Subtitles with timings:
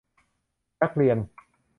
[0.81, 1.17] นักเรียน